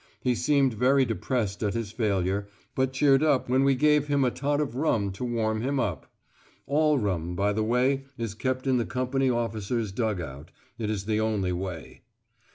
He 0.19 0.33
seemed 0.33 0.73
very 0.73 1.05
depressed 1.05 1.61
at 1.61 1.75
his 1.75 1.91
failure, 1.91 2.47
but 2.73 2.91
cheered 2.91 3.21
up 3.21 3.47
when 3.47 3.63
we 3.63 3.75
gave 3.75 4.07
him 4.07 4.23
a 4.23 4.31
tot 4.31 4.59
of 4.59 4.73
rum 4.75 5.11
to 5.11 5.23
warm 5.23 5.61
him 5.61 5.79
up. 5.79 6.11
(All 6.65 6.97
rum, 6.97 7.35
by 7.35 7.53
the 7.53 7.63
way, 7.63 8.05
is 8.17 8.33
kept 8.33 8.65
in 8.65 8.77
the 8.77 8.85
company 8.87 9.29
officer's 9.29 9.91
dug 9.91 10.19
out; 10.19 10.49
it 10.79 10.89
is 10.89 11.05
the 11.05 11.19
only 11.19 11.51
way.) 11.51 12.01